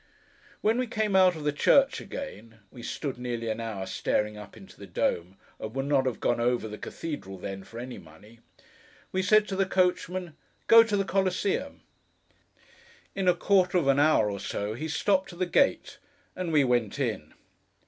When 0.61 0.79
we 0.79 0.87
came 0.87 1.15
out 1.15 1.35
of 1.35 1.43
the 1.43 1.51
church 1.53 2.01
again 2.01 2.57
(we 2.71 2.81
stood 2.81 3.19
nearly 3.19 3.49
an 3.49 3.59
hour 3.61 3.85
staring 3.85 4.35
up 4.35 4.57
into 4.57 4.75
the 4.75 4.87
dome: 4.87 5.37
and 5.59 5.75
would 5.75 5.85
not 5.85 6.07
have 6.07 6.19
'gone 6.19 6.39
over' 6.39 6.67
the 6.67 6.79
Cathedral 6.79 7.37
then, 7.37 7.63
for 7.63 7.77
any 7.79 7.99
money), 7.99 8.39
we 9.11 9.21
said 9.21 9.47
to 9.49 9.55
the 9.55 9.67
coachman, 9.67 10.35
'Go 10.65 10.81
to 10.81 10.97
the 10.97 11.05
Coliseum.' 11.05 11.81
In 13.13 13.27
a 13.27 13.35
quarter 13.35 13.77
of 13.77 13.87
an 13.87 13.99
hour 13.99 14.31
or 14.31 14.39
so, 14.39 14.73
he 14.73 14.87
stopped 14.87 15.33
at 15.33 15.37
the 15.37 15.45
gate, 15.45 15.99
and 16.35 16.51
we 16.51 16.63
went 16.63 16.97
in. 16.97 17.35